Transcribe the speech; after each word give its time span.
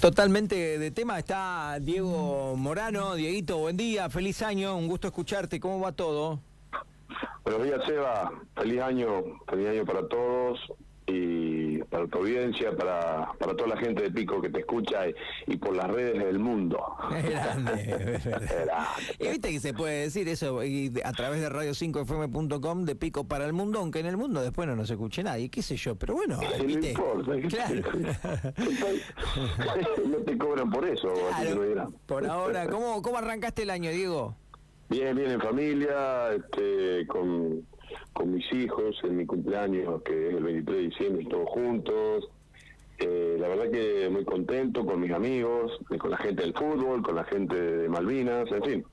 Totalmente 0.00 0.78
de 0.78 0.90
tema 0.92 1.18
está 1.18 1.76
Diego 1.80 2.54
Morano. 2.56 3.16
Dieguito, 3.16 3.58
buen 3.58 3.76
día, 3.76 4.08
feliz 4.08 4.40
año, 4.40 4.76
un 4.76 4.86
gusto 4.86 5.08
escucharte. 5.08 5.58
¿Cómo 5.58 5.80
va 5.80 5.90
todo? 5.90 6.38
Buenos 7.42 7.64
días, 7.64 7.80
Seba. 7.84 8.30
Feliz 8.54 8.80
año, 8.80 9.08
feliz 9.48 9.68
año 9.70 9.84
para 9.84 10.06
todos 10.06 10.60
y 11.08 11.61
para 11.90 12.06
tu 12.06 12.18
audiencia, 12.18 12.74
para, 12.76 13.32
para 13.38 13.56
toda 13.56 13.74
la 13.74 13.76
gente 13.76 14.02
de 14.02 14.10
Pico 14.10 14.40
que 14.40 14.50
te 14.50 14.60
escucha 14.60 15.06
y, 15.46 15.56
por 15.56 15.76
las 15.76 15.88
redes 15.88 16.24
del 16.24 16.38
mundo. 16.38 16.78
Grande, 17.10 18.20
y 19.18 19.28
viste 19.28 19.50
que 19.50 19.60
se 19.60 19.74
puede 19.74 20.02
decir 20.02 20.28
eso 20.28 20.62
y 20.64 20.92
a 21.04 21.12
través 21.12 21.40
de 21.40 21.50
radio5fm.com 21.50 22.84
de 22.84 22.96
Pico 22.96 23.24
para 23.24 23.46
el 23.46 23.52
mundo, 23.52 23.80
aunque 23.80 24.00
en 24.00 24.06
el 24.06 24.16
mundo 24.16 24.42
después 24.42 24.68
no 24.68 24.76
nos 24.76 24.90
escuche 24.90 25.22
nadie, 25.22 25.48
qué 25.48 25.62
sé 25.62 25.76
yo, 25.76 25.96
pero 25.96 26.14
bueno, 26.14 26.38
importa. 26.60 27.32
Claro. 27.48 27.82
no 30.08 30.18
te 30.18 30.38
cobran 30.38 30.70
por 30.70 30.86
eso. 30.86 31.12
por 32.06 32.26
ahora, 32.26 32.68
¿cómo, 32.68 33.02
¿cómo 33.02 33.18
arrancaste 33.18 33.62
el 33.62 33.70
año, 33.70 33.90
Diego? 33.90 34.36
Bien, 34.88 35.16
bien 35.16 35.30
en 35.30 35.40
familia, 35.40 36.32
este, 36.34 37.06
con 37.06 37.64
con 38.12 38.34
mis 38.34 38.52
hijos 38.52 38.96
en 39.04 39.16
mi 39.16 39.26
cumpleaños, 39.26 40.02
que 40.02 40.28
es 40.28 40.34
el 40.34 40.42
23 40.42 40.76
de 40.76 40.82
diciembre, 40.88 41.26
todos 41.30 41.48
juntos. 41.48 42.28
Eh, 42.98 43.36
la 43.38 43.48
verdad 43.48 43.70
que 43.70 44.08
muy 44.10 44.24
contento 44.24 44.86
con 44.86 45.00
mis 45.00 45.10
amigos, 45.10 45.72
eh, 45.90 45.98
con 45.98 46.10
la 46.10 46.18
gente 46.18 46.42
del 46.42 46.54
fútbol, 46.54 47.02
con 47.02 47.16
la 47.16 47.24
gente 47.24 47.56
de 47.60 47.88
Malvinas, 47.88 48.50
en 48.52 48.62
fin, 48.62 48.84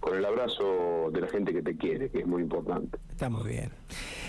con 0.00 0.16
el 0.16 0.24
abrazo 0.24 1.10
de 1.12 1.20
la 1.20 1.28
gente 1.28 1.52
que 1.52 1.62
te 1.62 1.76
quiere, 1.76 2.08
que 2.10 2.20
es 2.20 2.26
muy 2.26 2.42
importante. 2.42 2.96
Está 3.10 3.28
muy 3.28 3.46
bien. 3.48 3.70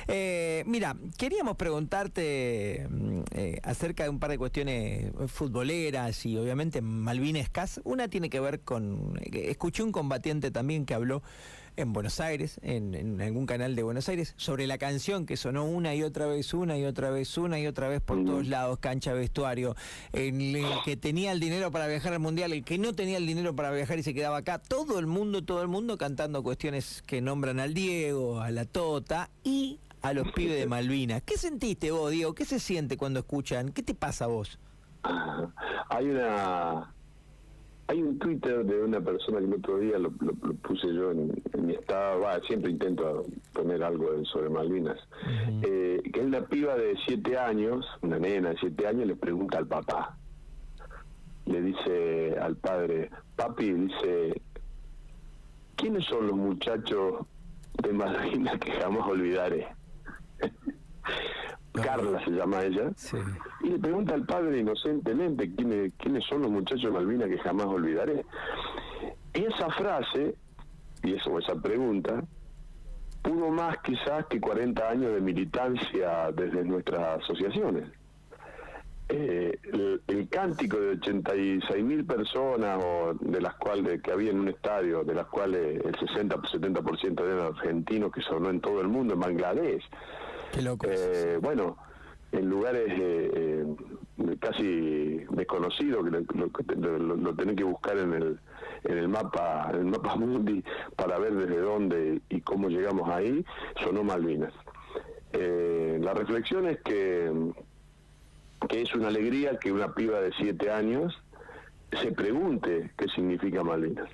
Eh, 0.07 0.63
mira, 0.65 0.97
queríamos 1.17 1.55
preguntarte 1.55 2.87
mm, 2.89 3.21
acerca 3.63 4.03
de 4.03 4.09
un 4.09 4.19
par 4.19 4.31
de 4.31 4.37
cuestiones 4.37 5.13
futboleras 5.27 6.25
y 6.25 6.37
obviamente 6.37 6.81
malvinescas. 6.81 7.79
Una 7.85 8.09
tiene 8.09 8.29
que 8.29 8.41
ver 8.41 8.61
con, 8.61 9.17
escuché 9.31 9.83
un 9.83 9.93
combatiente 9.93 10.51
también 10.51 10.85
que 10.85 10.93
habló 10.93 11.21
en 11.77 11.93
Buenos 11.93 12.19
Aires, 12.19 12.59
en, 12.63 13.21
algún 13.21 13.45
canal 13.45 13.75
de 13.75 13.83
Buenos 13.83 14.07
Aires, 14.09 14.33
sobre 14.37 14.67
la 14.67 14.77
canción 14.77 15.25
que 15.25 15.37
sonó 15.37 15.65
una 15.65 15.95
y 15.95 16.03
otra 16.03 16.27
vez, 16.27 16.53
una 16.53 16.77
y 16.77 16.85
otra 16.85 17.09
vez, 17.09 17.37
una 17.37 17.59
y 17.59 17.67
otra 17.67 17.87
vez 17.87 18.01
por 18.01 18.23
todos 18.23 18.47
lados, 18.47 18.79
cancha, 18.79 19.13
vestuario, 19.13 19.75
en 20.13 20.41
el 20.41 20.65
que 20.85 20.97
tenía 20.97 21.31
el 21.31 21.39
dinero 21.39 21.71
para 21.71 21.87
viajar 21.87 22.13
al 22.13 22.19
Mundial, 22.19 22.53
el 22.53 22.63
que 22.63 22.77
no 22.77 22.93
tenía 22.93 23.17
el 23.17 23.25
dinero 23.25 23.55
para 23.55 23.71
viajar 23.71 23.99
y 23.99 24.03
se 24.03 24.13
quedaba 24.13 24.37
acá, 24.37 24.59
todo 24.59 24.99
el 24.99 25.07
mundo, 25.07 25.43
todo 25.43 25.61
el 25.61 25.67
mundo 25.67 25.97
cantando 25.97 26.43
cuestiones 26.43 27.03
que 27.05 27.21
nombran 27.21 27.59
al 27.59 27.73
Diego, 27.73 28.41
a 28.41 28.51
la 28.51 28.65
Tota 28.65 29.29
y 29.43 29.79
a 30.01 30.13
los 30.13 30.31
pibes 30.31 30.57
de 30.59 30.67
Malvinas. 30.67 31.21
¿Qué 31.23 31.37
sentiste 31.37 31.91
vos, 31.91 32.11
Diego? 32.11 32.33
¿Qué 32.33 32.45
se 32.45 32.59
siente 32.59 32.97
cuando 32.97 33.19
escuchan? 33.19 33.71
¿Qué 33.71 33.83
te 33.83 33.93
pasa 33.93 34.25
a 34.25 34.27
vos? 34.27 34.59
Hay 35.89 36.05
una 36.07 36.93
hay 37.91 38.01
un 38.01 38.17
Twitter 38.19 38.63
de 38.63 38.83
una 38.83 39.01
persona 39.01 39.39
que 39.39 39.45
el 39.45 39.53
otro 39.53 39.77
día 39.77 39.99
lo, 39.99 40.11
puse 40.11 40.87
yo 40.93 41.11
en, 41.11 41.33
mi 41.57 41.73
estado, 41.73 42.23
siempre 42.47 42.71
intento 42.71 43.25
poner 43.51 43.83
algo 43.83 44.23
sobre 44.23 44.49
Malvinas, 44.49 44.97
eh, 45.61 46.01
que 46.13 46.21
es 46.21 46.25
una 46.25 46.39
piba 46.45 46.75
de 46.77 46.95
siete 47.05 47.37
años, 47.37 47.85
una 48.01 48.17
nena 48.17 48.51
de 48.51 48.57
siete 48.59 48.87
años, 48.87 49.07
le 49.07 49.17
pregunta 49.17 49.57
al 49.57 49.67
papá, 49.67 50.17
le 51.45 51.61
dice 51.61 52.37
al 52.39 52.55
padre, 52.55 53.09
papi, 53.35 53.73
dice, 53.73 54.41
¿quiénes 55.75 56.05
son 56.05 56.27
los 56.27 56.37
muchachos 56.37 57.25
de 57.83 57.91
Malvinas 57.91 58.57
que 58.57 58.71
jamás 58.71 59.05
olvidaré? 59.05 59.67
Carla 61.71 62.23
se 62.23 62.31
llama 62.31 62.63
ella, 62.63 62.91
y 63.61 63.69
le 63.69 63.79
pregunta 63.79 64.13
al 64.13 64.25
padre 64.25 64.59
inocentemente 64.59 65.53
quiénes, 65.55 65.93
quiénes 65.97 66.25
son 66.25 66.41
los 66.41 66.51
muchachos 66.51 66.83
de 66.83 66.91
Malvinas 66.91 67.29
que 67.29 67.37
jamás 67.39 67.67
olvidaré. 67.67 68.25
Y 69.33 69.45
esa 69.45 69.69
frase, 69.69 70.35
y 71.03 71.13
eso, 71.13 71.39
esa 71.39 71.55
pregunta, 71.55 72.23
pudo 73.21 73.49
más 73.49 73.77
quizás 73.79 74.25
que 74.25 74.41
40 74.41 74.89
años 74.89 75.13
de 75.13 75.21
militancia 75.21 76.31
desde 76.33 76.63
nuestras 76.65 77.21
asociaciones. 77.21 77.89
Eh, 79.13 79.57
el, 80.07 80.29
cántico 80.29 80.79
de 80.79 80.91
86 80.91 81.83
mil 81.83 82.05
personas, 82.05 82.81
o 82.81 83.13
de 83.19 83.41
las 83.41 83.55
cuales 83.55 84.01
que 84.01 84.11
había 84.11 84.31
en 84.31 84.39
un 84.39 84.47
estadio, 84.47 85.03
de 85.03 85.13
las 85.13 85.27
cuales 85.27 85.83
el 85.83 85.93
60-70% 85.93 87.21
eran 87.21 87.47
argentinos, 87.47 88.11
que 88.11 88.21
sonó 88.21 88.49
en 88.49 88.61
todo 88.61 88.79
el 88.79 88.87
mundo, 88.87 89.15
en 89.15 89.19
Bangladesh, 89.19 89.83
eh, 90.83 91.39
bueno, 91.41 91.77
en 92.31 92.49
lugares 92.49 92.87
eh, 92.89 93.65
eh, 94.17 94.35
casi 94.39 95.25
desconocidos 95.31 96.03
que 96.05 96.35
lo, 96.75 97.35
tenés 97.35 97.55
que 97.55 97.63
buscar 97.63 97.97
en 97.97 98.13
el 98.13 98.39
en 98.83 98.97
el 98.97 99.07
mapa 99.07 99.69
en 99.73 99.79
el 99.79 99.85
mapa 99.85 100.15
mundi 100.15 100.63
para 100.95 101.19
ver 101.19 101.33
desde 101.35 101.61
dónde 101.61 102.21
y 102.29 102.41
cómo 102.41 102.69
llegamos 102.69 103.09
ahí 103.09 103.45
sonó 103.83 104.03
Malvinas. 104.03 104.53
La 105.33 106.13
reflexión 106.13 106.67
es 106.67 106.79
que 106.81 107.31
que 108.67 108.81
es 108.81 108.93
una 108.95 109.07
alegría 109.07 109.57
que 109.57 109.71
una 109.71 109.93
piba 109.93 110.19
de 110.19 110.31
siete 110.33 110.71
años 110.71 111.21
se 112.01 112.11
pregunte 112.11 112.91
qué 112.97 113.07
significa 113.09 113.63
Malvinas. 113.63 114.09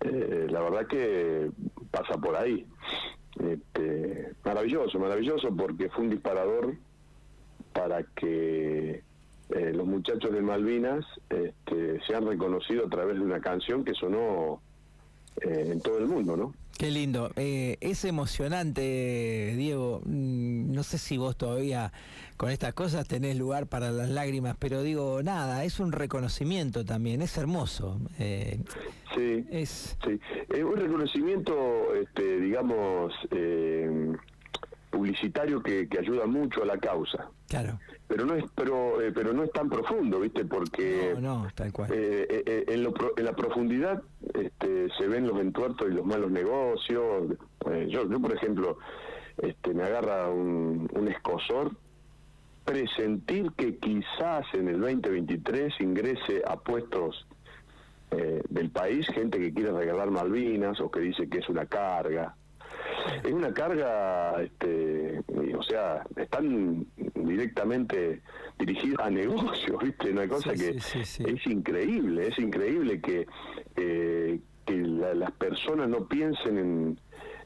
La 0.00 0.60
verdad 0.60 0.86
que 0.86 1.50
pasa 1.90 2.16
por 2.18 2.36
ahí 2.36 2.66
maravilloso, 4.50 4.98
maravilloso 4.98 5.54
porque 5.56 5.88
fue 5.90 6.04
un 6.04 6.10
disparador 6.10 6.74
para 7.72 8.02
que 8.02 9.02
eh, 9.50 9.72
los 9.72 9.86
muchachos 9.86 10.32
de 10.32 10.42
Malvinas 10.42 11.04
este, 11.28 12.00
sean 12.06 12.26
reconocidos 12.26 12.86
a 12.86 12.90
través 12.90 13.14
de 13.16 13.22
una 13.22 13.40
canción 13.40 13.84
que 13.84 13.94
sonó 13.94 14.60
eh, 15.40 15.70
en 15.72 15.80
todo 15.80 15.98
el 15.98 16.06
mundo, 16.06 16.36
¿no? 16.36 16.54
Qué 16.80 16.90
lindo. 16.90 17.30
Eh, 17.36 17.76
es 17.82 18.06
emocionante, 18.06 19.54
Diego. 19.54 20.00
Mm, 20.06 20.72
no 20.72 20.82
sé 20.82 20.96
si 20.96 21.18
vos 21.18 21.36
todavía 21.36 21.92
con 22.38 22.48
estas 22.48 22.72
cosas 22.72 23.06
tenés 23.06 23.36
lugar 23.36 23.66
para 23.66 23.90
las 23.90 24.08
lágrimas, 24.08 24.56
pero 24.58 24.82
digo, 24.82 25.22
nada, 25.22 25.62
es 25.64 25.78
un 25.78 25.92
reconocimiento 25.92 26.82
también, 26.86 27.20
es 27.20 27.36
hermoso. 27.36 28.00
Eh, 28.18 28.60
sí, 29.14 29.44
es 29.50 29.98
sí. 30.02 30.18
un 30.62 30.76
reconocimiento, 30.76 31.94
este, 31.96 32.40
digamos, 32.40 33.12
eh, 33.30 34.16
publicitario 34.90 35.62
que, 35.62 35.88
ayuda 35.98 36.26
mucho 36.26 36.62
a 36.62 36.66
la 36.66 36.78
causa. 36.78 37.30
Claro. 37.48 37.78
Pero 38.08 38.26
no 38.26 38.34
es, 38.34 38.44
pero, 38.54 39.00
eh, 39.00 39.12
pero 39.12 39.32
no 39.32 39.44
es 39.44 39.52
tan 39.52 39.70
profundo, 39.70 40.20
¿viste? 40.20 40.44
Porque 40.44 41.14
no, 41.14 41.44
no, 41.44 41.48
tal 41.54 41.72
cual. 41.72 41.90
Eh, 41.92 42.26
eh, 42.28 42.64
en, 42.68 42.86
en, 43.16 43.24
la 43.24 43.32
profundidad 43.32 44.02
este, 44.34 44.88
se 44.98 45.06
ven 45.06 45.26
los 45.26 45.40
entuertos 45.40 45.88
y 45.88 45.94
los 45.94 46.04
malos 46.04 46.30
negocios. 46.30 47.36
yo, 47.88 48.08
yo, 48.08 48.20
por 48.20 48.34
ejemplo, 48.34 48.78
este, 49.38 49.72
me 49.72 49.84
agarra 49.84 50.28
un, 50.28 50.90
un 50.92 51.08
escosor 51.08 51.72
presentir 52.64 53.52
que 53.56 53.78
quizás 53.78 54.44
en 54.52 54.68
el 54.68 54.80
2023 54.80 55.80
ingrese 55.80 56.42
a 56.46 56.56
puestos 56.56 57.26
del 58.48 58.70
país 58.70 59.06
gente 59.06 59.38
que 59.38 59.54
quiere 59.54 59.70
regalar 59.70 60.10
Malvinas 60.10 60.80
o 60.80 60.90
que 60.90 60.98
dice 60.98 61.28
que 61.28 61.38
es 61.38 61.48
una 61.48 61.66
carga 61.66 62.34
es 63.24 63.32
una 63.32 63.52
carga, 63.52 64.42
este, 64.42 65.22
o 65.56 65.62
sea, 65.62 66.02
están 66.16 66.86
directamente 67.14 68.20
dirigidos 68.58 69.00
a 69.00 69.10
negocios, 69.10 69.78
¿viste? 69.82 70.10
Una 70.10 70.28
cosa 70.28 70.52
que 70.54 70.70
es 70.70 71.46
increíble, 71.46 72.28
es 72.28 72.38
increíble 72.38 73.00
que, 73.00 73.26
eh, 73.76 74.40
que 74.66 74.76
las 74.76 75.30
personas 75.32 75.88
no 75.88 76.06
piensen 76.06 76.58
en, 76.58 77.00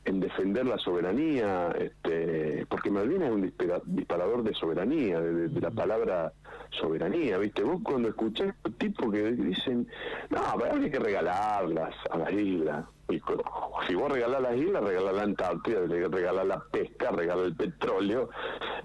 en 0.04 0.20
defender 0.20 0.66
la 0.66 0.78
soberanía, 0.78 1.70
este, 1.78 2.66
porque 2.68 2.90
Malvinas 2.90 3.28
es 3.28 3.34
un 3.34 3.52
disparador 3.86 4.42
de 4.42 4.54
soberanía, 4.54 5.20
de, 5.20 5.60
la 5.60 5.70
palabra 5.70 6.32
soberanía, 6.70 7.38
¿viste? 7.38 7.62
Vos 7.62 7.80
cuando 7.82 8.08
escuchás 8.08 8.54
tipo 8.78 9.10
que 9.10 9.32
dicen, 9.32 9.88
no, 10.30 10.40
pero 10.58 10.74
hay 10.74 10.90
que 10.90 10.98
regalarlas 10.98 11.94
a 12.10 12.18
las 12.18 12.32
islas. 12.32 12.84
Y 13.08 13.20
si 13.86 13.94
vos 13.94 14.10
regalás 14.10 14.42
las 14.42 14.56
islas, 14.56 14.82
regalás 14.82 15.14
la 15.14 15.22
Antártida, 15.22 15.80
regalás 15.86 16.46
la 16.46 16.60
pesca, 16.70 17.10
regalás 17.10 17.46
el 17.46 17.56
petróleo, 17.56 18.30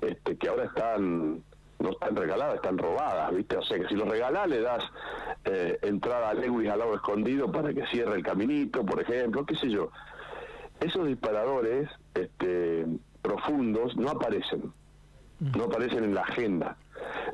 este, 0.01 0.37
que 0.37 0.49
ahora 0.49 0.65
están 0.65 1.43
no 1.79 1.91
están 1.91 2.13
regaladas, 2.13 2.55
están 2.55 2.77
robadas, 2.77 3.33
¿viste? 3.33 3.55
O 3.55 3.61
sea 3.61 3.79
que 3.79 3.87
si 3.87 3.95
lo 3.95 4.03
regalás 4.03 4.49
le 4.49 4.59
das 4.59 4.83
eh, 5.45 5.79
entrada 5.81 6.29
a 6.29 6.33
Lewis 6.33 6.69
al 6.69 6.79
lado 6.79 6.93
escondido 6.93 7.49
para 7.49 7.73
que 7.73 7.85
cierre 7.87 8.15
el 8.15 8.23
caminito, 8.23 8.85
por 8.85 9.01
ejemplo, 9.01 9.45
qué 9.45 9.55
sé 9.55 9.69
yo 9.69 9.89
esos 10.79 11.07
disparadores 11.07 11.89
este, 12.13 12.85
profundos 13.21 13.95
no 13.97 14.09
aparecen, 14.09 14.71
no 15.39 15.63
aparecen 15.65 16.03
en 16.03 16.15
la 16.15 16.21
agenda, 16.21 16.77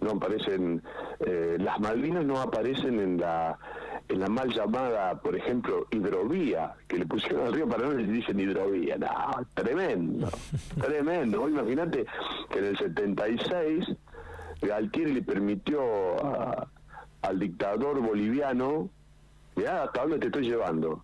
no 0.01 0.11
aparecen, 0.11 0.81
eh, 1.19 1.57
las 1.59 1.79
Malvinas 1.79 2.25
no 2.25 2.41
aparecen 2.41 2.99
en 2.99 3.17
la 3.19 3.57
en 4.07 4.19
la 4.19 4.29
mal 4.29 4.53
llamada, 4.53 5.19
por 5.19 5.35
ejemplo, 5.35 5.87
hidrovía, 5.89 6.73
que 6.87 6.99
le 6.99 7.05
pusieron 7.05 7.47
al 7.47 7.53
río 7.53 7.67
Paraná 7.67 7.99
y 8.01 8.05
le 8.05 8.13
dicen 8.13 8.39
hidrovía, 8.39 8.97
no, 8.97 9.07
tremendo, 9.53 10.29
tremendo, 10.79 11.49
imagínate 11.49 12.05
que 12.51 12.59
en 12.59 12.65
el 12.65 12.77
76 12.77 13.95
Galtieri 14.61 15.13
le 15.13 15.21
permitió 15.21 15.81
al 17.21 17.39
dictador 17.39 17.99
boliviano, 17.99 18.89
ya 19.55 19.83
hasta 19.83 20.01
dónde 20.01 20.19
te 20.19 20.27
estoy 20.27 20.43
llevando, 20.43 21.03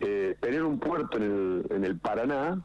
eh, 0.00 0.36
tener 0.40 0.62
un 0.62 0.78
puerto 0.78 1.16
en 1.18 1.22
el, 1.22 1.66
en 1.70 1.84
el 1.84 1.98
Paraná 1.98 2.62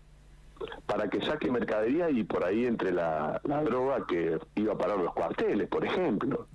para 0.85 1.09
que 1.09 1.21
saque 1.21 1.51
mercadería 1.51 2.09
y 2.09 2.23
por 2.23 2.45
ahí 2.45 2.65
entre 2.65 2.91
la, 2.91 3.41
droga 3.44 4.06
que 4.07 4.39
iba 4.56 4.73
a 4.73 4.77
parar 4.77 4.97
los 4.97 5.13
cuarteles, 5.13 5.68
por 5.68 5.85
ejemplo. 5.85 6.47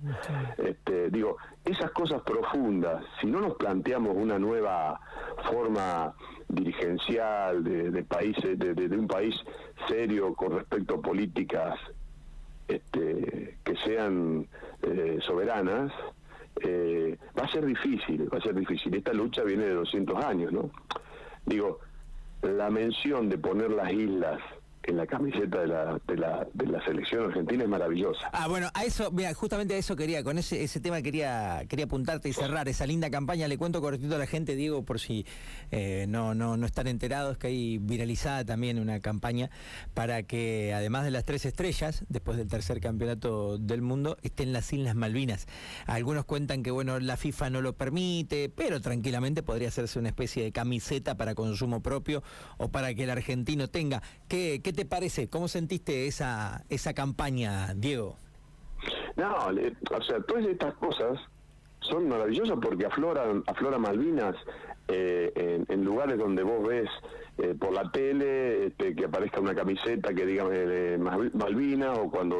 Este, 0.57 1.09
digo, 1.09 1.37
esas 1.65 1.91
cosas 1.91 2.21
profundas, 2.21 3.03
si 3.19 3.27
no 3.27 3.41
nos 3.41 3.55
planteamos 3.55 4.15
una 4.15 4.39
nueva 4.39 4.99
forma 5.49 6.13
dirigencial 6.47 7.63
de, 7.63 8.03
países, 8.03 8.57
de, 8.57 8.97
un 8.97 9.07
país 9.07 9.35
serio 9.87 10.33
con 10.33 10.53
respecto 10.53 10.95
a 10.95 11.01
políticas 11.01 11.79
este, 12.67 13.57
que 13.63 13.75
sean 13.85 14.47
eh, 14.81 15.19
soberanas, 15.25 15.91
eh, 16.61 17.17
va 17.37 17.43
a 17.45 17.51
ser 17.51 17.65
difícil, 17.65 18.31
va 18.33 18.37
a 18.37 18.41
ser 18.41 18.55
difícil. 18.55 18.93
Esta 18.95 19.13
lucha 19.13 19.43
viene 19.43 19.65
de 19.65 19.73
200 19.73 20.23
años, 20.23 20.51
¿no? 20.51 20.69
Digo, 21.45 21.79
la 22.41 22.69
mención 22.69 23.29
de 23.29 23.37
poner 23.37 23.71
las 23.71 23.91
islas 23.91 24.39
en 24.87 24.97
la 24.97 25.05
camiseta 25.05 25.59
de 25.61 25.67
la, 25.67 26.01
de 26.07 26.17
la, 26.17 26.47
de 26.53 26.65
la 26.65 26.83
selección 26.85 27.25
argentina 27.25 27.63
es 27.63 27.69
maravillosa. 27.69 28.29
Ah, 28.31 28.47
bueno, 28.47 28.69
a 28.73 28.85
eso, 28.85 29.11
mira, 29.11 29.33
justamente 29.33 29.73
a 29.73 29.77
eso 29.77 29.95
quería, 29.97 30.23
con 30.23 30.37
ese, 30.37 30.63
ese 30.63 30.79
tema 30.79 31.01
quería, 31.01 31.65
quería 31.67 31.85
apuntarte 31.85 32.29
y 32.29 32.33
cerrar 32.33 32.69
esa 32.69 32.85
linda 32.87 33.09
campaña. 33.09 33.47
Le 33.49 33.57
cuento 33.57 33.81
cortito 33.81 34.15
a 34.15 34.17
la 34.17 34.25
gente, 34.25 34.55
Diego, 34.55 34.83
por 34.83 34.99
si 34.99 35.25
eh, 35.71 36.05
no, 36.07 36.33
no, 36.33 36.55
no 36.55 36.65
están 36.65 36.87
enterados, 36.87 37.37
que 37.37 37.47
hay 37.47 37.77
viralizada 37.79 38.45
también 38.45 38.79
una 38.79 39.01
campaña 39.01 39.49
para 39.93 40.23
que, 40.23 40.73
además 40.73 41.03
de 41.03 41.11
las 41.11 41.25
tres 41.25 41.45
estrellas, 41.45 42.05
después 42.07 42.37
del 42.37 42.47
tercer 42.47 42.79
campeonato 42.79 43.57
del 43.57 43.81
mundo, 43.81 44.17
estén 44.21 44.53
las 44.53 44.71
Islas 44.71 44.95
Malvinas. 44.95 45.47
Algunos 45.85 46.23
cuentan 46.23 46.63
que, 46.63 46.71
bueno, 46.71 46.97
la 47.01 47.17
FIFA 47.17 47.49
no 47.49 47.61
lo 47.61 47.73
permite, 47.73 48.47
pero 48.47 48.79
tranquilamente 48.79 49.43
podría 49.43 49.67
hacerse 49.67 49.99
una 49.99 50.09
especie 50.09 50.43
de 50.43 50.53
camiseta 50.53 51.17
para 51.17 51.35
consumo 51.35 51.81
propio 51.81 52.23
o 52.57 52.69
para 52.69 52.93
que 52.93 53.03
el 53.03 53.09
argentino 53.09 53.67
tenga. 53.67 54.01
¿Qué, 54.29 54.61
qué 54.63 54.76
te 54.77 54.85
parece? 54.85 55.27
¿Cómo 55.27 55.47
sentiste 55.47 56.05
esa, 56.05 56.63
esa 56.69 56.93
campaña, 56.93 57.73
Diego? 57.73 58.15
No, 59.15 59.47
o 59.47 60.03
sea, 60.03 60.21
todas 60.21 60.45
estas 60.45 60.75
cosas 60.75 61.19
son 61.79 62.07
maravillosas 62.07 62.59
porque 62.61 62.85
afloran, 62.85 63.43
afloran 63.47 63.81
Malvinas 63.81 64.35
eh, 64.87 65.63
en, 65.67 65.83
lugares 65.83 66.19
donde 66.19 66.43
vos 66.43 66.67
ves 66.67 66.87
eh, 67.39 67.55
por 67.59 67.73
la 67.73 67.91
tele 67.91 68.67
este, 68.67 68.95
que 68.95 69.05
aparezca 69.05 69.41
una 69.41 69.55
camiseta 69.55 70.13
que 70.13 70.27
diga 70.27 70.45
eh, 70.51 70.99
Malvinas 70.99 71.97
o 71.97 72.11
cuando 72.11 72.37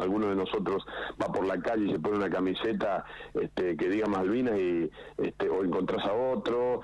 alguno 0.00 0.28
de 0.28 0.36
nosotros 0.36 0.86
va 1.20 1.26
por 1.32 1.44
la 1.44 1.60
calle 1.60 1.86
y 1.86 1.92
se 1.92 1.98
pone 1.98 2.18
una 2.18 2.30
camiseta 2.30 3.04
este, 3.34 3.76
que 3.76 3.88
diga 3.88 4.06
Malvinas 4.06 4.56
y 4.60 4.88
este, 5.18 5.48
o 5.48 5.64
encontrás 5.64 6.04
a 6.06 6.12
otro 6.12 6.82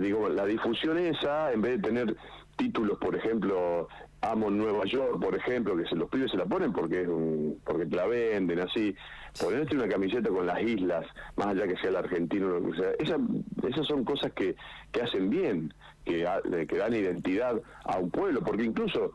digo 0.00 0.28
la 0.28 0.44
difusión 0.44 0.98
esa 0.98 1.52
en 1.52 1.62
vez 1.62 1.80
de 1.80 1.88
tener 1.88 2.16
títulos 2.60 2.98
por 2.98 3.16
ejemplo 3.16 3.88
Amo 4.22 4.50
Nueva 4.50 4.84
York, 4.84 5.18
por 5.18 5.34
ejemplo, 5.34 5.74
que 5.76 5.86
se, 5.86 5.96
los 5.96 6.10
pibes 6.10 6.30
se 6.30 6.36
la 6.36 6.44
ponen 6.44 6.72
porque 6.72 7.02
es 7.02 7.08
un, 7.08 7.58
porque 7.64 7.86
te 7.86 7.96
la 7.96 8.06
venden, 8.06 8.60
así. 8.60 8.94
Ponerte 9.40 9.76
una 9.76 9.88
camiseta 9.88 10.28
con 10.28 10.46
las 10.46 10.60
islas, 10.60 11.06
más 11.36 11.48
allá 11.48 11.66
que 11.66 11.76
sea 11.76 11.90
el 11.90 11.96
argentino, 11.96 12.56
o 12.56 12.74
sea, 12.74 12.90
esas 12.98 13.86
son 13.86 14.04
cosas 14.04 14.32
que, 14.32 14.56
que 14.92 15.02
hacen 15.02 15.30
bien, 15.30 15.72
que, 16.04 16.26
que 16.68 16.76
dan 16.76 16.92
identidad 16.92 17.60
a 17.84 17.98
un 17.98 18.10
pueblo, 18.10 18.42
porque 18.42 18.64
incluso 18.64 19.12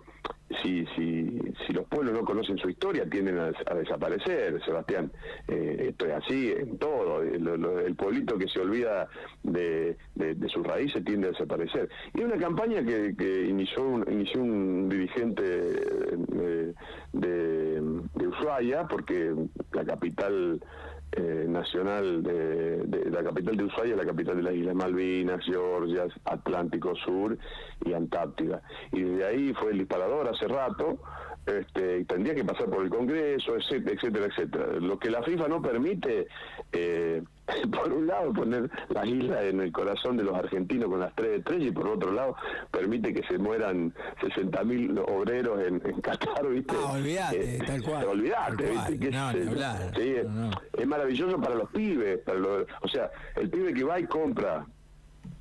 si, 0.62 0.86
si, 0.95 1.39
si 1.66 1.74
los 1.74 1.86
pueblos 1.88 2.13
no 2.13 2.24
conocen 2.24 2.57
su 2.57 2.69
historia, 2.69 3.10
tienden 3.10 3.39
a, 3.39 3.51
desaparecer, 3.74 4.63
Sebastián. 4.63 5.12
Eh, 5.48 5.88
esto 5.89 6.06
es 6.06 6.13
así 6.13 6.54
en 6.56 6.77
todo. 6.77 7.22
El, 7.22 7.95
pueblito 7.95 8.38
que 8.38 8.48
se 8.48 8.60
olvida 8.60 9.07
de, 9.44 9.98
de, 10.16 10.50
sus 10.50 10.66
raíces 10.66 11.04
tiende 11.04 11.27
a 11.27 11.31
desaparecer. 11.31 11.89
Y 12.13 12.24
una 12.24 12.38
campaña 12.38 12.83
que, 12.83 13.16
que 13.18 13.48
inició, 13.48 13.83
un, 13.83 14.06
inició 14.12 14.42
un 14.42 14.89
dirigente 14.89 15.44
eh, 15.44 16.74
de, 17.13 17.81
de 17.81 18.28
Ushuaia, 18.28 18.88
porque 18.88 19.33
la 19.71 19.86
capital 19.86 20.62
eh, 21.16 21.46
nacional 21.48 22.24
de, 22.24 23.10
la 23.10 23.24
capital 23.24 23.56
de 23.58 23.64
Ushuaia, 23.64 23.96
la 23.96 24.06
capital 24.06 24.38
de 24.38 24.44
las 24.44 24.54
Islas 24.54 24.76
Malvinas, 24.76 25.44
Georgias, 25.46 26.12
Atlántico 26.26 26.96
Sur 26.96 27.38
y 27.86 27.94
Antártida. 27.94 28.62
Y 28.92 29.02
desde 29.02 29.26
ahí 29.26 29.54
fue 29.54 29.72
el 29.72 29.80
disparador 29.80 30.28
hace 30.28 30.48
rato, 30.48 31.00
este, 31.46 32.06
tendría 32.06 32.36
que 32.36 32.44
pasar 32.44 32.70
por 32.70 32.84
el 32.84 32.90
Congreso, 32.90 33.56
etcétera, 33.56 33.96
etcétera, 33.96 34.26
etcétera. 34.26 34.66
Lo 34.80 35.00
que 35.00 35.10
la 35.10 35.24
FIFA 35.24 35.48
no 35.48 35.62
permite, 35.62 36.28
eh, 36.72 37.22
por 37.71 37.92
un 37.92 38.07
lado, 38.07 38.33
poner 38.33 38.69
la 38.89 39.06
isla 39.06 39.44
en 39.44 39.62
el 39.62 39.71
corazón 39.71 40.18
de 40.18 40.24
los 40.24 40.36
argentinos 40.36 40.89
con 40.89 41.00
las 41.00 41.13
tres 41.15 41.39
estrellas 41.39 41.68
y 41.68 41.71
por 41.71 41.88
otro 41.88 42.12
lado, 42.12 42.36
permite 42.71 43.13
que 43.13 43.24
se 43.27 43.38
mueran 43.38 43.94
60.000 44.21 45.03
obreros 45.07 45.62
en, 45.62 45.80
Qatar, 46.01 46.47
¿viste? 46.50 46.75
Ah, 46.77 46.94
olvídate, 46.94 47.56
eh, 47.57 47.59
tal 47.65 47.83
cual. 47.83 48.06
Olvídate, 48.06 48.71
¿viste? 48.71 49.12
no, 49.12 49.31
sí, 49.95 50.15
es 50.77 50.88
maravilloso 50.88 51.39
para 51.39 51.56
los 51.56 51.69
pibes, 51.71 52.19
para 52.19 52.39
o 52.39 52.88
sea, 52.88 53.09
el 53.36 53.50
pibe 53.50 53.74
que 53.74 53.83
va 53.83 54.00
y 54.00 54.06
compra 54.06 54.65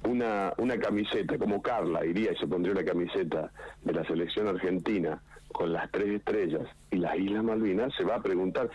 una, 0.04 0.52
una 0.58 0.78
camiseta, 0.78 1.38
como 1.38 1.62
Carla 1.62 2.04
iría 2.04 2.32
y 2.32 2.36
se 2.36 2.46
pondría 2.46 2.72
una 2.72 2.84
camiseta 2.84 3.50
de 3.82 3.92
la 3.92 4.04
selección 4.04 4.48
argentina 4.48 5.20
con 5.52 5.72
las 5.72 5.90
tres 5.90 6.08
estrellas 6.08 6.66
y 6.90 6.96
las 6.96 7.16
Islas 7.16 7.44
Malvinas, 7.44 7.94
se 7.96 8.04
va 8.04 8.16
a 8.16 8.22
preguntar, 8.22 8.68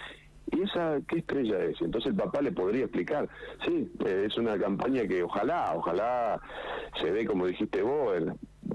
¿y 0.52 0.62
esa 0.62 1.00
qué 1.08 1.20
estrella 1.20 1.60
es? 1.60 1.82
Entonces 1.82 2.12
el 2.12 2.18
papá 2.18 2.42
le 2.42 2.52
podría 2.52 2.84
explicar, 2.84 3.28
sí, 3.66 3.92
eh, 4.06 4.26
es 4.28 4.38
una 4.38 4.58
campaña 4.58 5.08
que 5.08 5.24
ojalá, 5.24 5.74
ojalá 5.76 6.40
se 7.02 7.12
ve 7.12 7.26
como 7.26 7.48
dijiste 7.48 7.82
vos, 7.82 8.18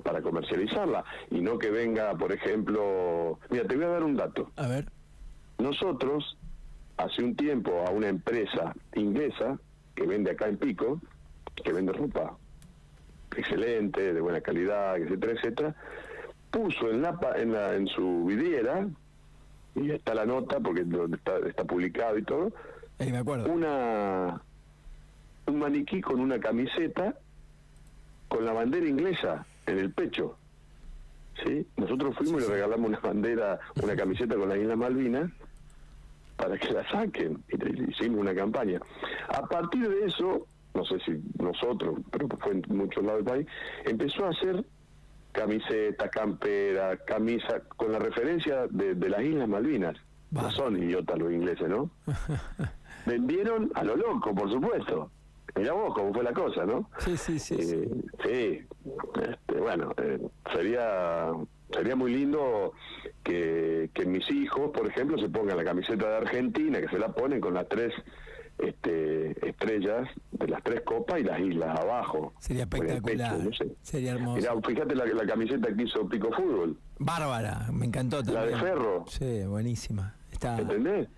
para 0.02 0.20
comercializarla, 0.22 1.04
y 1.30 1.40
no 1.40 1.58
que 1.58 1.70
venga, 1.70 2.14
por 2.14 2.32
ejemplo, 2.32 3.38
mira, 3.50 3.66
te 3.66 3.76
voy 3.76 3.84
a 3.84 3.88
dar 3.88 4.04
un 4.04 4.16
dato. 4.16 4.50
A 4.56 4.66
ver. 4.66 4.86
Nosotros, 5.58 6.36
hace 6.96 7.22
un 7.22 7.36
tiempo, 7.36 7.84
a 7.86 7.90
una 7.90 8.08
empresa 8.08 8.74
inglesa 8.94 9.58
que 9.94 10.06
vende 10.06 10.32
acá 10.32 10.48
en 10.48 10.58
Pico, 10.58 11.00
que 11.62 11.72
vende 11.72 11.92
ropa 11.92 12.36
excelente, 13.36 14.12
de 14.12 14.20
buena 14.20 14.40
calidad, 14.40 14.96
etcétera, 14.96 15.32
etcétera, 15.32 15.74
puso 16.50 16.90
en, 16.90 17.02
la, 17.02 17.18
en, 17.36 17.52
la, 17.52 17.74
en 17.74 17.86
su 17.88 18.24
vidriera, 18.26 18.86
y 19.74 19.90
está 19.90 20.14
la 20.14 20.26
nota 20.26 20.60
porque 20.60 20.82
está, 20.82 21.38
está 21.46 21.64
publicado 21.64 22.18
y 22.18 22.22
todo, 22.22 22.52
me 22.98 23.16
acuerdo. 23.18 23.50
una 23.52 24.40
un 25.46 25.58
maniquí 25.58 26.00
con 26.00 26.20
una 26.20 26.38
camiseta 26.38 27.18
con 28.28 28.44
la 28.44 28.52
bandera 28.52 28.86
inglesa 28.88 29.46
en 29.66 29.78
el 29.78 29.92
pecho. 29.92 30.36
¿Sí? 31.44 31.66
Nosotros 31.76 32.16
fuimos 32.16 32.42
y 32.42 32.46
le 32.46 32.54
regalamos 32.54 32.88
una 32.88 33.00
bandera, 33.00 33.58
una 33.82 33.96
camiseta 33.96 34.36
con 34.36 34.48
la 34.48 34.56
isla 34.56 34.76
Malvinas 34.76 35.30
para 36.36 36.56
que 36.56 36.72
la 36.72 36.88
saquen. 36.90 37.42
Y 37.48 37.90
hicimos 37.90 38.20
una 38.20 38.34
campaña. 38.34 38.80
A 39.28 39.42
partir 39.46 39.88
de 39.88 40.06
eso, 40.06 40.46
no 40.74 40.84
sé 40.84 40.98
si 41.00 41.20
nosotros, 41.42 41.98
pero 42.10 42.28
fue 42.38 42.52
en 42.52 42.64
muchos 42.68 43.04
lados 43.04 43.24
del 43.24 43.34
país, 43.34 43.46
empezó 43.84 44.26
a 44.26 44.30
hacer 44.30 44.64
camiseta, 45.34 46.08
campera, 46.08 46.96
camisa, 47.04 47.60
con 47.76 47.92
la 47.92 47.98
referencia 47.98 48.66
de, 48.70 48.94
las 49.08 49.20
Islas 49.20 49.48
Malvinas. 49.48 49.96
No 50.30 50.50
son 50.50 50.82
idiotas 50.82 51.18
los 51.18 51.32
ingleses, 51.32 51.68
¿no? 51.68 51.90
Vendieron 53.06 53.70
a 53.74 53.84
lo 53.84 53.96
loco, 53.96 54.34
por 54.34 54.50
supuesto. 54.50 55.10
Mira 55.56 55.72
vos 55.72 55.94
cómo 55.94 56.12
fue 56.14 56.24
la 56.24 56.32
cosa, 56.32 56.64
¿no? 56.64 56.88
Sí, 56.98 57.16
sí, 57.16 57.38
sí. 57.38 57.62
sí. 57.62 57.88
Eh, 58.24 58.66
este, 59.22 59.60
bueno, 59.60 59.92
eh, 59.98 60.18
sería 60.52 61.30
sería 61.72 61.96
muy 61.96 62.12
lindo 62.12 62.72
que, 63.22 63.90
que 63.92 64.06
mis 64.06 64.28
hijos, 64.30 64.70
por 64.70 64.86
ejemplo, 64.86 65.18
se 65.18 65.28
pongan 65.28 65.56
la 65.56 65.64
camiseta 65.64 66.08
de 66.08 66.16
Argentina, 66.16 66.80
que 66.80 66.88
se 66.88 66.98
la 66.98 67.08
ponen 67.08 67.40
con 67.40 67.54
las 67.54 67.68
tres 67.68 67.92
este, 68.58 69.48
estrellas 69.48 70.08
de 70.44 70.52
las 70.52 70.62
tres 70.62 70.82
copas 70.82 71.20
y 71.20 71.24
las 71.24 71.40
islas 71.40 71.78
abajo. 71.80 72.34
Sería 72.38 72.64
espectacular. 72.64 73.38
Sería 73.82 74.12
hermoso. 74.12 74.36
Mirá, 74.36 74.54
fíjate 74.62 74.94
la, 74.94 75.26
camiseta 75.26 75.74
que 75.74 75.82
hizo 75.82 76.06
Pico 76.08 76.30
Fútbol. 76.32 76.78
Bárbara, 76.98 77.68
me 77.72 77.86
encantó 77.86 78.22
también. 78.22 78.50
La 78.50 78.56
de 78.56 78.62
Ferro. 78.62 79.04
Sí, 79.08 79.44
buenísima. 79.46 80.14
Está, 80.30 80.58
¿Entendés? 80.58 81.08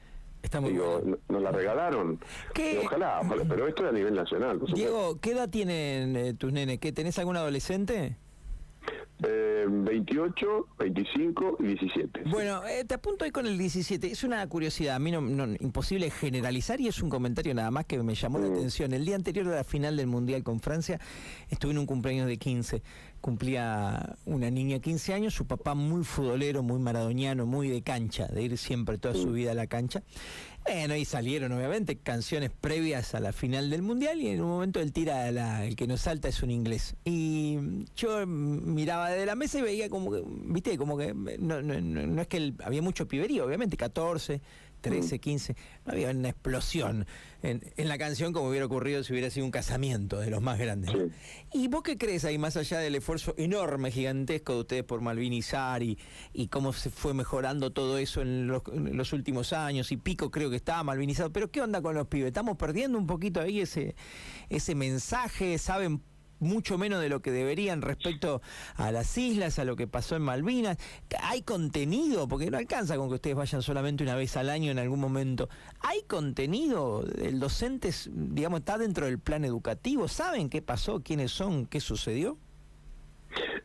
Está 0.42 0.61
muy 0.61 0.71
Digo, 0.71 1.02
nos 1.28 1.42
la 1.42 1.50
regalaron. 1.50 2.21
Ojalá, 2.85 3.21
pero 3.49 3.66
esto 3.66 3.85
es 3.85 3.90
a 3.90 3.92
nivel 3.92 4.14
nacional. 4.14 4.61
Diego, 4.73 5.18
¿qué 5.21 5.33
edad 5.33 5.49
tienen 5.49 6.14
eh, 6.14 6.35
tus 6.35 6.52
nenes? 6.52 6.78
¿Qué, 6.78 6.92
¿Tenés 6.92 7.18
algún 7.18 7.37
adolescente? 7.37 8.16
28, 9.19 10.69
25 10.79 11.57
y 11.61 11.63
17. 11.65 12.23
Bueno, 12.27 12.67
eh, 12.67 12.85
te 12.85 12.95
apunto 12.95 13.25
ahí 13.25 13.31
con 13.31 13.47
el 13.47 13.57
17. 13.57 14.11
Es 14.11 14.25
una 14.25 14.47
curiosidad, 14.49 14.97
a 14.97 14.99
mí 14.99 15.11
no, 15.11 15.21
imposible 15.61 16.11
generalizar 16.11 16.81
y 16.81 16.89
es 16.89 17.03
un 17.03 17.09
comentario 17.09 17.55
nada 17.55 17.71
más 17.71 17.87
que 17.87 18.03
me 18.03 18.15
llamó 18.15 18.39
la 18.39 18.49
mm. 18.49 18.53
atención. 18.53 18.93
El 18.93 19.05
día 19.05 19.17
anterior 19.17 19.47
de 19.47 19.55
la 19.57 19.65
final 19.65 19.97
del 19.97 20.07
Mundial 20.07 20.43
con 20.43 20.61
Francia, 20.61 21.01
estuve 21.49 21.73
en 21.73 21.79
un 21.79 21.87
cumpleaños 21.87 22.27
de 22.27 22.37
15. 22.37 22.83
Cumplía 23.26 24.14
una 24.25 24.52
niña 24.52 24.78
15 24.78 25.12
años, 25.12 25.35
su 25.35 25.49
papá 25.49 25.75
muy 25.75 26.04
futbolero, 26.04 26.62
muy 26.62 26.78
maradoniano, 26.78 27.45
muy 27.45 27.68
de 27.68 27.83
cancha, 27.83 28.28
de 28.28 28.40
ir 28.40 28.56
siempre 28.56 28.99
toda 28.99 29.14
su 29.14 29.26
mm. 29.26 29.33
vida 29.33 29.50
a 29.50 29.54
la 29.54 29.66
cancha. 29.66 30.04
Bueno, 30.64 30.95
y 30.95 31.04
salieron 31.04 31.50
obviamente 31.50 31.97
canciones 31.97 32.52
previas 32.52 33.16
a 33.16 33.21
la 33.21 33.33
final 33.33 33.68
del 33.68 33.83
mundial 33.83 34.21
y 34.21 34.28
en 34.28 34.42
un 34.42 34.49
momento 34.49 34.78
él 34.78 34.92
tira 34.92 35.28
el 35.64 35.75
que 35.75 35.88
nos 35.88 36.02
salta 36.02 36.28
es 36.28 36.40
un 36.45 36.52
inglés. 36.52 36.95
Y 37.04 37.59
yo 37.97 38.25
miraba 38.28 39.11
desde 39.11 39.26
la 39.26 39.35
mesa 39.35 39.59
y 39.59 39.62
veía 39.62 39.90
como 39.90 40.12
que, 40.12 40.23
viste, 40.25 40.78
como 40.78 40.97
que 40.97 41.12
no, 41.12 41.62
no 41.62 42.23
es 42.23 42.28
que 42.28 42.37
él, 42.37 42.54
había 42.62 42.80
mucho 42.80 43.09
piberío, 43.09 43.45
obviamente, 43.45 43.76
14, 43.76 44.40
13, 44.90 45.19
15, 45.19 45.57
no 45.85 45.93
había 45.93 46.11
una 46.11 46.28
explosión 46.28 47.07
en, 47.43 47.62
la 47.76 47.99
canción 47.99 48.33
como 48.33 48.49
hubiera 48.49 48.66
ocurrido 48.66 49.02
si 49.05 49.12
hubiera 49.12 49.31
sido 49.31 49.47
un 49.47 49.52
casamiento 49.52 50.19
de 50.19 50.31
los 50.31 50.43
más 50.43 50.59
grandes. 50.59 50.90
¿Y 51.52 51.69
vos 51.69 51.83
qué 51.83 51.97
crees 51.97 52.25
ahí, 52.25 52.38
más 52.38 52.57
allá 52.57 52.78
del 52.78 52.95
esfuerzo 52.95 53.35
enorme, 53.37 53.90
gigantesco 53.90 54.55
de 54.55 54.61
ustedes 54.61 54.85
por 54.85 55.00
malvinizar 55.00 55.83
y, 55.83 55.99
y 56.33 56.49
cómo 56.49 56.73
se 56.73 56.90
fue 56.90 57.14
mejorando 57.14 57.73
todo 57.73 57.99
eso 57.99 58.23
en 58.23 58.47
los, 58.47 58.62
en 58.73 58.97
los, 58.97 59.12
últimos 59.12 59.52
años? 59.52 59.93
Y 59.93 59.97
Pico 59.97 60.31
creo 60.31 60.50
que 60.50 60.57
estaba 60.57 60.83
malvinizado, 60.83 61.33
pero 61.33 61.50
¿qué 61.50 61.61
onda 61.62 61.81
con 61.83 61.95
los 61.95 62.09
pibes? 62.09 62.28
¿Estamos 62.28 62.57
perdiendo 62.57 62.99
un 62.99 63.07
poquito 63.07 63.40
ahí 63.40 63.61
ese, 63.61 63.95
ese 64.49 64.75
mensaje? 64.75 65.59
¿Saben 65.59 66.02
mucho 66.38 66.78
menos 66.78 67.00
de 67.00 67.09
lo 67.09 67.21
que 67.21 67.31
deberían 67.31 67.83
respecto 67.83 68.43
a 68.76 68.93
las 68.93 69.16
islas, 69.16 69.59
a 69.59 69.64
lo 69.64 69.76
que 69.76 69.87
pasó 69.87 70.16
en 70.16 70.23
Malvinas. 70.23 70.78
Hay 71.23 71.43
contenido, 71.43 72.28
porque 72.28 72.50
no 72.50 72.59
alcanza 72.59 72.97
con 72.97 73.09
que 73.09 73.16
ustedes 73.16 73.37
vayan 73.37 73.62
solamente 73.62 74.02
una 74.02 74.14
vez 74.14 74.37
al 74.37 74.50
año 74.50 74.71
en 74.71 74.78
algún 74.78 75.00
momento. 75.00 75.49
Hay 75.81 76.02
contenido, 76.02 77.05
el 77.19 77.38
docente, 77.38 77.90
digamos, 78.11 78.61
está 78.61 78.78
dentro 78.78 79.07
del 79.07 79.19
plan 79.19 79.45
educativo, 79.45 80.09
¿saben 80.09 80.49
qué 80.49 80.62
pasó, 80.62 81.00
quiénes 81.02 81.31
son, 81.31 81.66
qué 81.66 81.81
sucedió? 81.81 82.38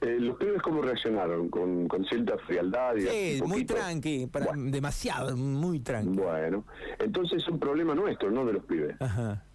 Eh, 0.01 0.17
los 0.19 0.37
pibes 0.37 0.61
cómo 0.61 0.81
reaccionaron, 0.81 1.49
con, 1.49 1.87
cierta 2.09 2.37
frialdad. 2.39 2.95
Y 2.95 3.37
sí, 3.37 3.43
muy 3.45 3.63
tranqui, 3.65 4.29
demasiado, 4.55 5.37
muy 5.37 5.79
tranqui. 5.79 6.17
Bueno, 6.17 6.65
entonces 6.99 7.41
es 7.41 7.47
un 7.47 7.59
problema 7.59 7.93
nuestro, 7.93 8.31
no 8.31 8.45
de 8.45 8.53
los 8.53 8.63
pibes. 8.65 8.99
Ajá 8.99 9.45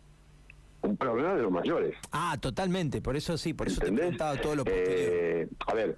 un 0.87 0.97
problema 0.97 1.35
de 1.35 1.43
los 1.43 1.53
mayores. 1.53 1.95
Ah, 2.13 2.37
totalmente, 2.41 3.01
por 3.01 3.17
eso 3.17 3.37
sí, 3.37 3.55
por 3.55 3.67
eso 3.67 3.81
te 3.81 3.89
he 3.89 4.17
todo 4.43 4.55
lo 4.55 4.63
eh, 4.67 5.49
a 5.67 5.75
ver, 5.75 5.97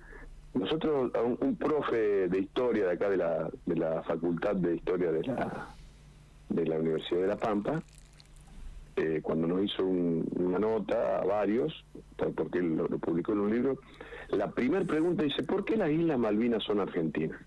nosotros, 0.54 1.12
un, 1.40 1.56
profe 1.56 2.28
de 2.28 2.38
historia 2.38 2.86
de 2.86 2.92
acá 2.92 3.08
de 3.08 3.16
la, 3.16 3.50
de 3.66 3.76
la 3.76 4.02
Facultad 4.02 4.56
de 4.56 4.76
Historia 4.76 5.12
de 5.12 5.22
la, 5.24 5.68
de 6.48 6.66
la 6.66 6.78
Universidad 6.78 7.20
de 7.20 7.26
La 7.26 7.36
Pampa, 7.36 7.82
eh, 8.96 9.20
cuando 9.22 9.46
nos 9.46 9.62
hizo 9.62 9.84
una 9.84 10.58
nota 10.58 11.18
a 11.18 11.24
varios, 11.24 11.84
porque 12.34 12.58
él 12.58 12.76
lo, 12.76 12.88
publicó 12.98 13.32
en 13.32 13.40
un 13.40 13.50
libro, 13.50 13.78
la 14.30 14.50
primera 14.50 14.84
pregunta 14.84 15.22
dice, 15.22 15.42
¿por 15.44 15.64
qué 15.64 15.76
las 15.76 15.90
Islas 15.90 16.18
Malvinas 16.18 16.64
son 16.64 16.80
argentinas? 16.80 17.40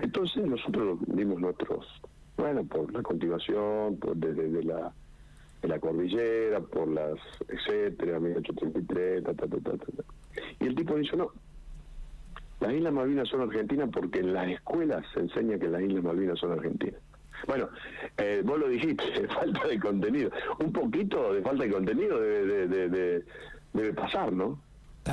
Entonces 0.00 0.44
nosotros 0.46 0.98
dimos 1.06 1.40
nuestros, 1.40 1.86
bueno, 2.36 2.64
por 2.64 2.92
la 2.92 3.02
continuación, 3.02 3.96
por 3.96 4.16
desde 4.16 4.62
la 4.62 4.92
en 5.62 5.68
la 5.68 5.78
cordillera, 5.78 6.60
por 6.60 6.88
las, 6.88 7.18
etcétera, 7.48 8.18
1833, 8.18 9.24
ta, 9.24 9.34
ta, 9.34 9.46
ta, 9.46 9.58
ta, 9.58 9.76
ta. 9.76 10.02
Y 10.60 10.66
el 10.66 10.74
tipo 10.74 10.96
dice, 10.96 11.16
no, 11.16 11.32
las 12.60 12.72
Islas 12.72 12.92
Malvinas 12.92 13.28
son 13.28 13.42
argentinas 13.42 13.88
porque 13.92 14.20
en 14.20 14.32
las 14.32 14.48
escuelas 14.48 15.04
se 15.14 15.20
enseña 15.20 15.58
que 15.58 15.68
las 15.68 15.82
Islas 15.82 16.04
Malvinas 16.04 16.38
son 16.38 16.52
argentinas. 16.52 17.00
Bueno, 17.46 17.68
eh, 18.18 18.42
vos 18.44 18.58
lo 18.58 18.68
dijiste, 18.68 19.04
falta 19.34 19.66
de 19.66 19.80
contenido. 19.80 20.30
Un 20.58 20.72
poquito 20.72 21.32
de 21.32 21.42
falta 21.42 21.64
de 21.64 21.70
contenido 21.70 22.20
debe, 22.20 22.68
de, 22.68 23.24
debe 23.72 23.92
pasar, 23.94 24.32
¿no? 24.32 24.60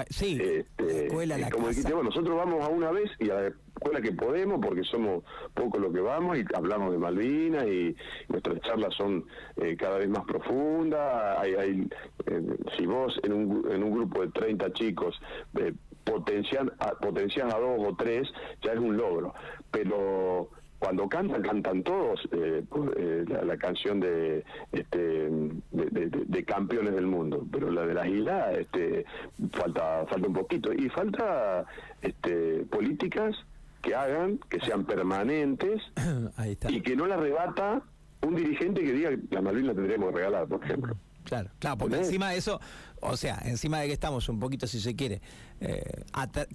Sí, 0.10 0.40
este, 0.40 1.08
escuela, 1.08 1.38
la 1.38 1.50
como 1.50 1.70
dijiste, 1.70 1.92
bueno, 1.92 2.10
nosotros 2.10 2.38
vamos 2.38 2.64
a 2.64 2.68
una 2.68 2.92
vez 2.92 3.10
y 3.18 3.32
a 3.32 3.36
la 3.36 3.54
escuela 3.80 4.02
que 4.02 4.12
podemos, 4.12 4.60
porque 4.62 4.84
somos 4.84 5.24
poco 5.54 5.80
lo 5.80 5.92
que 5.92 6.02
vamos 6.02 6.38
y 6.38 6.44
hablamos 6.54 6.92
de 6.92 6.98
Malvinas 6.98 7.66
y 7.66 7.96
nuestras 8.28 8.60
charlas 8.62 8.94
son 8.96 9.26
eh, 9.58 9.76
cada 9.78 9.98
vez 9.98 10.10
más 10.10 10.26
profundas. 10.26 11.40
Hay, 11.40 11.54
hay 11.56 11.90
eh, 12.28 12.42
si 12.78 12.86
vos 12.86 13.20
en 13.24 13.34
un, 13.34 13.72
en 13.72 13.84
un 13.84 13.92
grupo 13.92 14.22
de 14.22 14.32
30 14.32 14.74
chicos 14.74 15.20
eh, 15.58 15.74
potencian, 16.04 16.72
a, 16.80 16.92
potencian 16.92 17.52
a 17.52 17.58
dos 17.58 17.80
o 17.80 17.96
tres, 17.96 18.28
ya 18.62 18.74
es 18.74 18.80
un 18.80 18.98
logro. 18.98 19.34
Pero 19.72 20.50
cuando 20.80 21.10
cantan, 21.10 21.42
cantan 21.42 21.84
todos 21.84 22.22
eh, 22.32 22.64
eh, 22.98 23.26
la, 23.28 23.58
canción 23.58 24.00
de, 24.00 24.44
este, 24.72 25.30
de, 25.72 26.46
campeones 26.46 26.96
del 26.96 27.06
mundo, 27.06 27.46
pero 27.52 27.70
la 27.70 27.86
de 27.86 27.94
las 27.94 28.08
islas 28.08 28.58
este, 28.58 29.06
falta, 29.52 30.06
falta 30.08 30.28
un 30.28 30.34
poquito. 30.34 30.72
Y 30.74 30.90
falta 30.90 31.66
este, 32.02 32.66
políticas 32.72 33.36
que 33.82 33.96
hagan, 33.96 34.40
que 34.50 34.60
sean 34.62 34.86
permanentes 34.86 35.82
y 36.70 36.82
que 36.82 36.96
no 36.96 37.08
la 37.08 37.18
rebata 37.18 37.84
un 38.22 38.36
dirigente 38.36 38.82
que 38.82 38.94
diga 38.94 39.10
que 39.10 39.36
la 39.36 39.42
Malvinas 39.42 39.76
tendríamos 39.76 40.12
que 40.12 40.18
regalar, 40.18 40.48
por 40.48 40.64
ejemplo. 40.64 40.98
Claro, 41.24 41.52
claro, 41.60 41.78
porque 41.78 41.98
encima 41.98 42.32
de 42.32 42.38
eso, 42.38 42.60
o 43.02 43.16
sea, 43.16 43.40
encima 43.46 43.80
de 43.80 43.88
que 43.88 43.94
estamos 43.94 44.28
un 44.30 44.40
poquito, 44.40 44.66
si 44.66 44.80
se 44.80 44.96
quiere, 44.96 45.22
eh, 45.60 46.04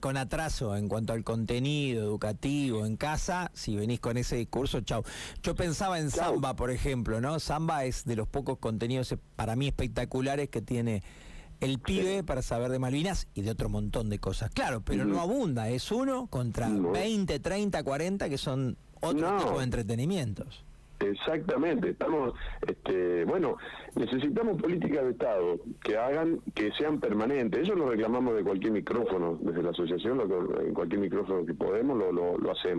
con 0.00 0.16
atraso 0.16 0.74
en 0.76 0.88
cuanto 0.88 1.12
al 1.12 1.22
contenido 1.22 2.02
educativo 2.02 2.84
en 2.84 2.96
casa, 2.96 3.50
si 3.54 3.76
venís 3.76 4.00
con 4.00 4.16
ese 4.16 4.36
discurso, 4.36 4.80
chau. 4.80 5.04
Yo 5.42 5.54
pensaba 5.54 6.00
en 6.00 6.10
Samba, 6.10 6.56
por 6.56 6.70
ejemplo, 6.70 7.20
¿no? 7.20 7.38
Samba 7.38 7.84
es 7.84 8.04
de 8.04 8.16
los 8.16 8.26
pocos 8.26 8.58
contenidos 8.58 9.14
para 9.36 9.54
mí 9.54 9.68
espectaculares 9.68 10.48
que 10.48 10.60
tiene 10.60 11.02
el 11.60 11.78
pibe 11.78 12.22
para 12.24 12.42
saber 12.42 12.70
de 12.70 12.78
Malvinas 12.78 13.28
y 13.34 13.42
de 13.42 13.50
otro 13.50 13.68
montón 13.68 14.10
de 14.10 14.18
cosas. 14.18 14.50
Claro, 14.50 14.82
pero 14.84 15.04
no 15.04 15.20
abunda, 15.20 15.68
es 15.68 15.90
uno 15.90 16.26
contra 16.28 16.68
20, 16.68 17.38
30, 17.38 17.82
40 17.82 18.28
que 18.28 18.38
son 18.38 18.76
otro 19.00 19.36
tipo 19.38 19.58
de 19.58 19.64
entretenimientos. 19.64 20.64
Exactamente, 21.00 21.90
estamos, 21.90 22.34
este, 22.66 23.24
bueno, 23.24 23.56
necesitamos 23.94 24.60
políticas 24.60 25.04
de 25.04 25.10
Estado 25.10 25.60
que 25.82 25.96
hagan, 25.96 26.40
que 26.54 26.70
sean 26.72 27.00
permanentes. 27.00 27.62
Eso 27.62 27.74
lo 27.74 27.90
reclamamos 27.90 28.36
de 28.36 28.42
cualquier 28.42 28.72
micrófono, 28.72 29.38
desde 29.40 29.62
la 29.62 29.70
asociación, 29.70 30.20
en 30.20 30.72
cualquier 30.72 31.00
micrófono 31.00 31.44
que 31.44 31.54
podemos 31.54 31.98
lo, 31.98 32.12
lo, 32.12 32.38
lo 32.38 32.52
hacemos. 32.52 32.72